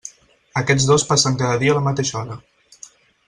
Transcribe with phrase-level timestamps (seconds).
[0.61, 2.39] Aquests dos passen cada dia a la mateixa hora.